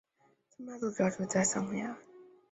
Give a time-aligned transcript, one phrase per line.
[0.49, 1.95] 萨摩亚族主要居住于萨摩亚。